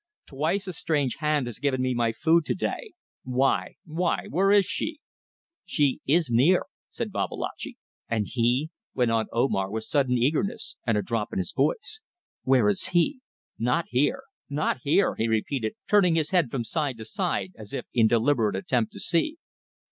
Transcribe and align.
Twice 0.25 0.65
a 0.65 0.73
strange 0.73 1.17
hand 1.17 1.45
has 1.45 1.59
given 1.59 1.79
me 1.83 1.93
my 1.93 2.11
food 2.11 2.43
to 2.45 2.55
day. 2.55 2.93
Why? 3.23 3.75
Why? 3.85 4.25
Where 4.31 4.51
is 4.51 4.65
she?" 4.65 4.99
"She 5.63 6.01
is 6.07 6.31
near," 6.31 6.63
said 6.89 7.11
Babalatchi. 7.11 7.77
"And 8.09 8.25
he?" 8.27 8.71
went 8.95 9.11
on 9.11 9.27
Omar, 9.31 9.69
with 9.69 9.83
sudden 9.83 10.17
eagerness, 10.17 10.75
and 10.87 10.97
a 10.97 11.03
drop 11.03 11.33
in 11.33 11.37
his 11.37 11.53
voice. 11.53 12.01
"Where 12.41 12.67
is 12.67 12.87
he? 12.87 13.19
Not 13.59 13.89
here. 13.89 14.23
Not 14.49 14.79
here!" 14.81 15.13
he 15.19 15.27
repeated, 15.27 15.75
turning 15.87 16.15
his 16.15 16.31
head 16.31 16.49
from 16.49 16.63
side 16.63 16.97
to 16.97 17.05
side 17.05 17.51
as 17.55 17.71
if 17.71 17.85
in 17.93 18.07
deliberate 18.07 18.55
attempt 18.55 18.93
to 18.93 18.99
see. 18.99 19.37